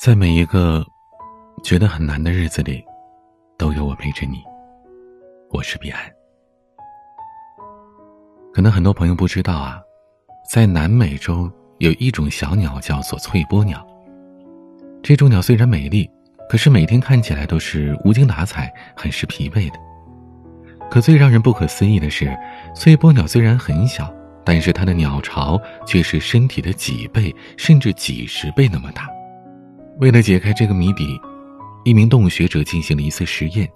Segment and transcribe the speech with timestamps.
[0.00, 0.82] 在每一个
[1.62, 2.82] 觉得很难的日子里，
[3.58, 4.42] 都有我陪着你。
[5.50, 6.00] 我是彼岸。
[8.50, 9.78] 可能很多朋友不知道啊，
[10.50, 13.86] 在南美洲有一种小鸟叫做翠波鸟。
[15.02, 16.10] 这种鸟虽然美丽，
[16.48, 19.78] 可是每天看起来都是无精打采，很是疲惫的。
[20.90, 22.34] 可最让人不可思议的是，
[22.74, 24.10] 翠波鸟虽然很小，
[24.46, 29.06] 但是它的鸟巢却是身体的几倍甚至几十倍那么大。
[30.00, 31.20] 为了解开这个谜底，
[31.84, 33.70] 一名动物学者进行了一次实验。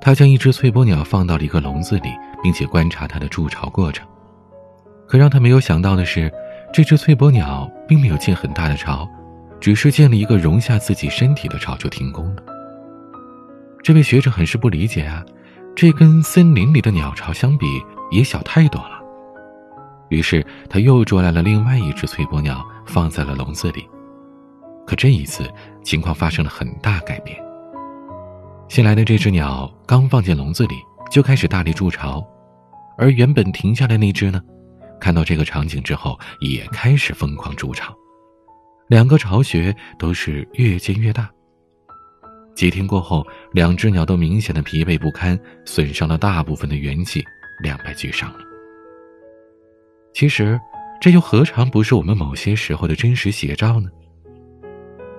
[0.00, 2.10] 他将一只翠波鸟放到了一个笼子里，
[2.40, 4.06] 并且观察它的筑巢过程。
[5.08, 6.32] 可让他没有想到的是，
[6.72, 9.08] 这只翠波鸟并没有建很大的巢，
[9.60, 12.42] 只是建了一个容下自己身体的巢就停工了。
[13.82, 15.24] 这位学者很是不理解啊，
[15.74, 17.66] 这跟森林里的鸟巢相比
[18.12, 19.02] 也小太多了。
[20.08, 23.84] 于是他又捉来了另外一只翠波鸟，放在了笼子里。
[24.86, 25.48] 可这一次，
[25.84, 27.36] 情况发生了很大改变。
[28.68, 30.74] 新来的这只鸟刚放进笼子里，
[31.10, 32.26] 就开始大力筑巢，
[32.96, 34.40] 而原本停下来那只呢，
[35.00, 37.94] 看到这个场景之后，也开始疯狂筑巢。
[38.88, 41.28] 两个巢穴都是越建越大。
[42.54, 47.24] 几天过后，两只鸟都明显的疲惫不堪，损伤了大部分的元气，
[47.62, 48.38] 两败俱伤了。
[50.12, 50.60] 其实，
[51.00, 53.88] 这又何尝不是我们某些时候的真实写照呢？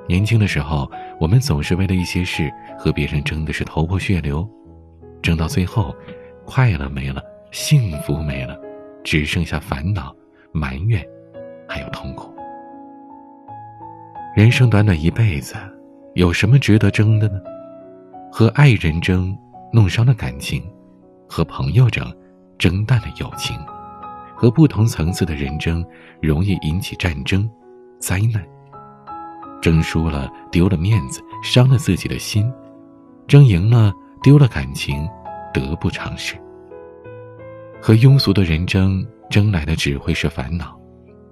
[0.07, 4.47] 年轻的时候，我们总是为了一些事和别人争的是头破血流，
[5.21, 5.95] 争到最后，
[6.45, 8.59] 快乐没了，幸福没了，
[9.03, 10.13] 只剩下烦恼、
[10.51, 11.01] 埋怨，
[11.67, 12.33] 还有痛苦。
[14.35, 15.55] 人生短短一辈子，
[16.15, 17.39] 有什么值得争的呢？
[18.31, 19.37] 和爱人争，
[19.71, 20.61] 弄伤了感情；
[21.29, 22.05] 和朋友争，
[22.57, 23.55] 争淡了友情；
[24.35, 25.85] 和不同层次的人争，
[26.21, 27.49] 容易引起战争、
[27.99, 28.43] 灾难。
[29.63, 32.43] 争输了，丢了面子，伤了自己的心；
[33.29, 35.07] 争赢了，丢了感情，
[35.53, 36.35] 得不偿失。
[37.81, 40.77] 和庸俗的人争，争来的只会是烦恼；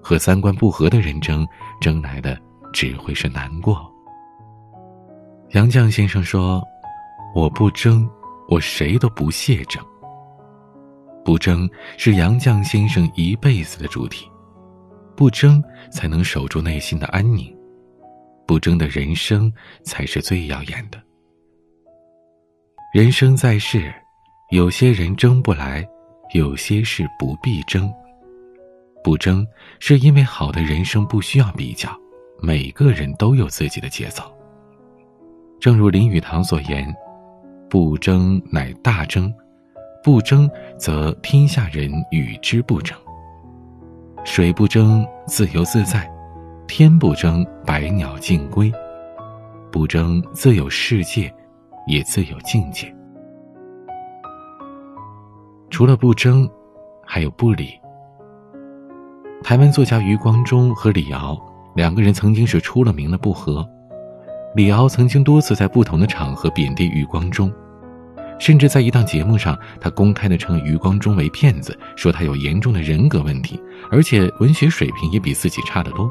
[0.02, 1.46] 和三观不合的人争，
[1.82, 2.40] 争来的
[2.72, 3.86] 只会是难过。
[5.50, 6.64] 杨绛先生说
[7.36, 8.10] ：“我不争，
[8.48, 9.84] 我谁都不屑争。”
[11.26, 14.26] 不争是杨绛先生一辈子的主题，
[15.18, 15.62] 不争
[15.92, 17.54] 才能守住内心的安宁。
[18.46, 19.52] 不争的人生
[19.84, 21.02] 才是最耀眼的。
[22.94, 23.94] 人生在世，
[24.50, 25.88] 有些人争不来，
[26.34, 27.92] 有些事不必争。
[29.04, 29.48] 不争，
[29.80, 31.90] 是因为好的人生不需要比较，
[32.42, 34.24] 每个人都有自己的节奏。
[35.60, 36.94] 正如林语堂所言
[37.70, 39.34] ：“不争乃大争，
[40.04, 42.98] 不争则天下人与之不争。
[44.26, 46.08] 水不争，自由自在。”
[46.74, 48.72] 天不争，百鸟尽归；
[49.70, 51.30] 不争，自有世界，
[51.86, 52.88] 也自有境界。
[55.70, 56.50] 除了不争，
[57.06, 57.78] 还有不理。
[59.44, 61.38] 台湾作家余光中和李敖
[61.76, 63.68] 两个人曾经是出了名的不和。
[64.56, 67.52] 李敖曾经多次在不同的场合贬低余光中，
[68.40, 73.62] 甚至在一档节目上，他公开的称余光中为骗子，说他有严重的人格问题，
[73.92, 76.10] 而且文学水平也比自己差得多。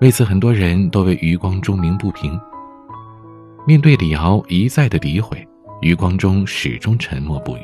[0.00, 2.40] 为此，很多人都为余光中鸣不平。
[3.66, 5.46] 面对李敖一再的诋毁，
[5.82, 7.60] 余光中始终沉默不语。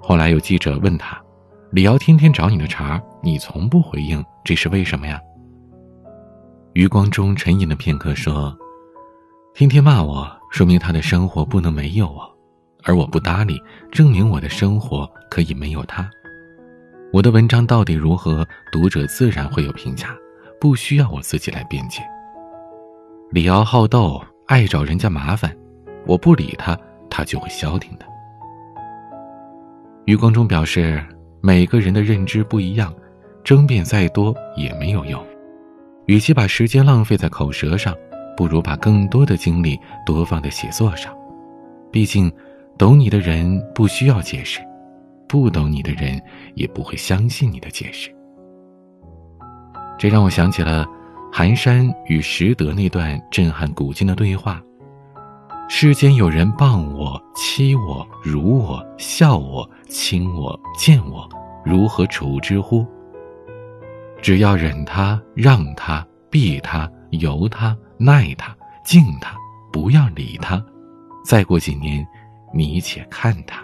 [0.00, 1.16] 后来有记者问他
[1.70, 5.20] ：“李敖天天找你的茬，你从不回应，这是为什么呀？”
[6.74, 8.52] 余光中沉吟了片刻说
[9.54, 12.22] ：“天天骂我，说明他的生活不能没有我；
[12.82, 13.62] 而我不搭理，
[13.92, 16.10] 证明我的生活可以没有他。
[17.12, 20.08] 我的文章到底如何，读者自然会有评价。”
[20.60, 22.02] 不需要我自己来辩解。
[23.30, 25.56] 李敖好斗，爱找人家麻烦，
[26.06, 26.78] 我不理他，
[27.08, 28.04] 他就会消停的。
[30.04, 31.02] 余光中表示，
[31.40, 32.92] 每个人的认知不一样，
[33.42, 35.24] 争辩再多也没有用。
[36.06, 37.94] 与其把时间浪费在口舌上，
[38.36, 41.16] 不如把更多的精力多放在写作上。
[41.92, 42.30] 毕竟，
[42.76, 44.60] 懂你的人不需要解释，
[45.28, 46.20] 不懂你的人
[46.54, 48.12] 也不会相信你的解释。
[50.00, 50.86] 这让我想起了
[51.30, 54.58] 寒山与拾得那段震撼古今的对话：
[55.68, 61.28] 世间有人谤我、欺我、辱我、笑我、轻我、贱我，
[61.62, 62.86] 如何处之乎？
[64.22, 69.36] 只要忍他、让他、避他、由他、耐他、敬他，
[69.70, 70.64] 不要理他。
[71.22, 72.08] 再过几年，
[72.54, 73.62] 你且看他。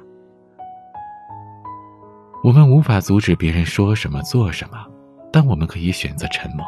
[2.44, 4.86] 我们无法阻止别人说什么、做什么。
[5.32, 6.64] 但我们可以选择沉默。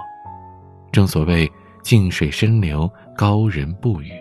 [0.92, 1.50] 正所谓，
[1.82, 4.12] 静水深流，高人不语。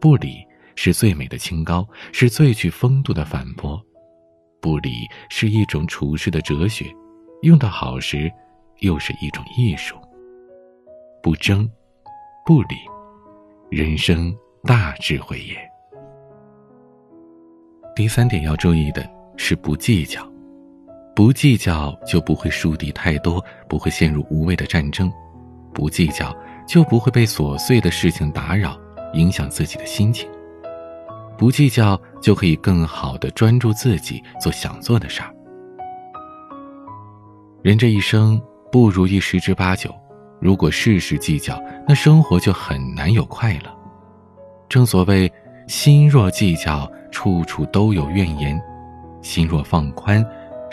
[0.00, 3.80] 不理是最美的清高，是最具风度的反驳。
[4.60, 4.90] 不理
[5.28, 6.86] 是一种处事的哲学，
[7.42, 8.30] 用得好时，
[8.80, 9.96] 又是一种艺术。
[11.22, 11.70] 不争，
[12.44, 12.76] 不理，
[13.70, 14.34] 人生
[14.64, 15.56] 大智慧也。
[17.94, 20.26] 第三点要注意的是不计较，
[21.14, 25.10] 不计较就不会树敌太多，不会陷入无谓的战争。
[25.72, 28.76] 不计较，就不会被琐碎的事情打扰，
[29.12, 30.28] 影响自己的心情。
[31.38, 35.32] 不计较，就可以更好的专注自己，做想做的事儿。
[37.62, 38.40] 人这一生
[38.72, 39.94] 不如意十之八九，
[40.40, 43.70] 如果事事计较，那生活就很难有快乐。
[44.68, 45.32] 正所谓，
[45.68, 48.58] 心若计较，处处都有怨言；
[49.22, 50.24] 心若放宽，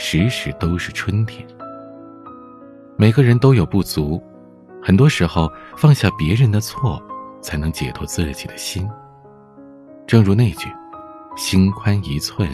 [0.03, 1.47] 时时都是春天。
[2.97, 4.19] 每个人都有不足。
[4.81, 6.99] 很多时候，放下别人的错，
[7.39, 8.89] 才能解脱自己的心。
[10.07, 10.67] 正如那句
[11.37, 12.49] ：“心宽一寸，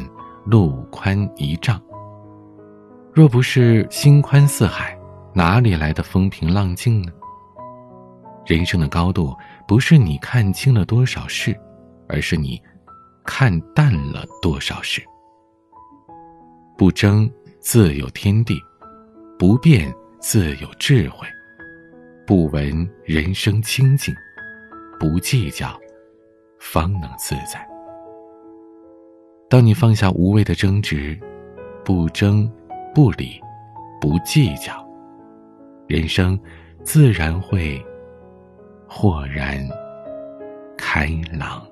[0.45, 1.81] 路宽一丈。”
[3.15, 4.99] 若不是心宽似海，
[5.33, 7.13] 哪里来的风平浪静呢？
[8.45, 9.33] 人生的高度，
[9.65, 11.57] 不是你看清了多少事，
[12.09, 12.61] 而是你
[13.23, 15.01] 看淡了多少事。
[16.77, 17.27] 不争，
[17.69, 18.55] 自有天地；
[19.37, 21.27] 不变，自有智慧。
[22.25, 24.15] 不闻人生清净，
[24.97, 25.77] 不计较，
[26.59, 27.67] 方能自在。
[29.49, 31.19] 当你放下无谓的争执，
[31.83, 32.49] 不争，
[32.95, 33.37] 不理，
[33.99, 34.73] 不计较，
[35.87, 36.39] 人生
[36.85, 37.85] 自然会
[38.87, 39.59] 豁然
[40.77, 41.67] 开朗。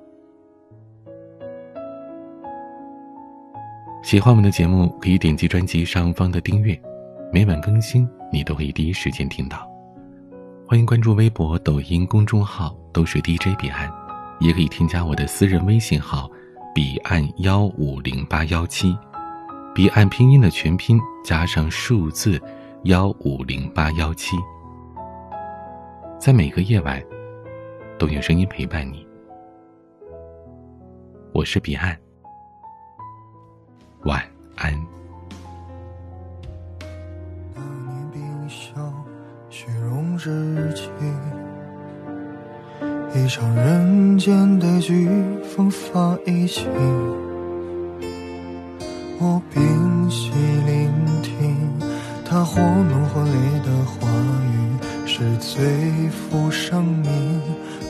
[4.06, 6.80] 喜欢我们的节目，可以点击专辑上方的订阅，
[7.32, 9.68] 每晚更新，你都可以第一时间听到。
[10.64, 13.92] 欢迎关注微博、抖音公众号，都是 DJ 彼岸，
[14.38, 16.30] 也可以添加我的私人微信号
[16.72, 18.96] “彼岸幺五零八幺七”，
[19.74, 22.40] 彼岸拼音的全拼加上数字
[22.84, 24.36] 幺五零八幺七，
[26.16, 27.02] 在每个夜晚
[27.98, 29.04] 都有声音陪伴你。
[31.32, 31.98] 我是彼岸，
[34.06, 34.22] 晚
[34.54, 34.72] 安。
[40.18, 40.82] 日记，
[43.14, 45.08] 一场人间的剧
[45.42, 46.66] 风发已起。
[49.18, 50.30] 我屏息
[50.66, 50.90] 聆
[51.22, 51.78] 听
[52.24, 54.08] 他或怒或烈的话
[54.42, 57.40] 语，是最负生命，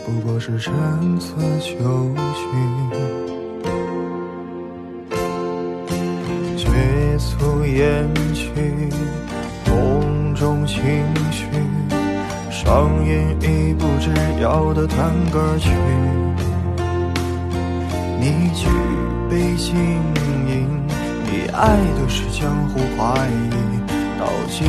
[0.04, 0.74] 不过是陈
[1.18, 1.76] 词旧
[2.34, 3.35] 句。
[7.16, 8.50] 绝促言去，
[9.70, 10.82] 梦中情
[11.30, 11.46] 绪。
[12.50, 15.70] 上演一部只要的探戈曲，
[18.20, 18.68] 你举
[19.30, 19.74] 杯轻
[20.46, 20.68] 饮，
[21.24, 23.50] 你爱的是江湖快意，
[24.18, 24.68] 道尽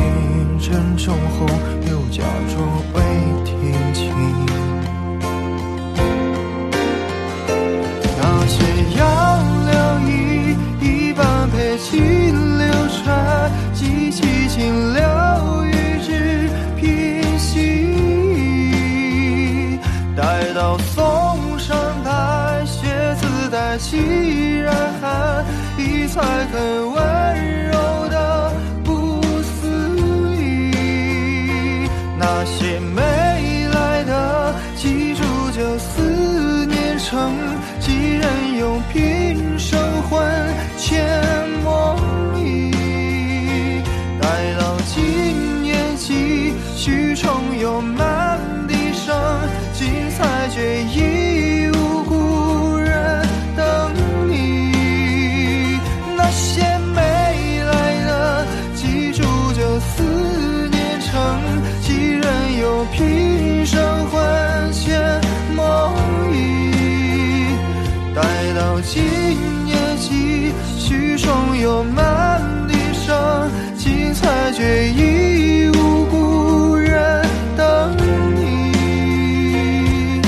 [0.58, 1.46] 珍重后
[1.90, 2.56] 又假装
[2.94, 2.96] 未
[3.44, 4.06] 听清。
[20.58, 25.44] 到嵩山白雪自带凄然寒，
[25.78, 26.60] 意才肯
[26.90, 27.00] 温
[27.70, 31.88] 柔的不思议。
[32.18, 35.22] 那些没来的，记住
[35.56, 37.36] 就思念成
[37.78, 38.82] 几人用
[74.58, 77.24] 却已无故人
[77.56, 77.96] 等
[78.34, 80.20] 你。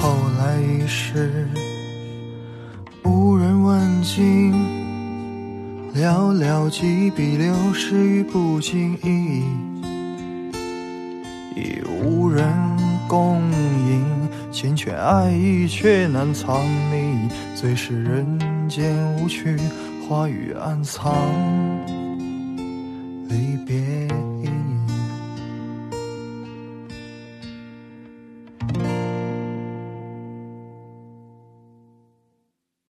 [0.00, 1.46] 后来已是
[3.04, 4.54] 无人问津，
[5.94, 9.44] 寥寥几笔流逝于不经意。
[11.54, 12.50] 已无人
[13.06, 14.02] 共饮，
[14.50, 17.28] 缱绻爱意却难藏匿。
[17.54, 18.26] 最是人
[18.70, 19.54] 间无趣，
[20.08, 21.12] 花雨暗藏。